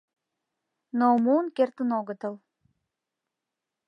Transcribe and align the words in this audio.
Но 0.99 1.07
муын 1.23 1.47
кертын 1.57 1.89
огытыл. 1.99 2.35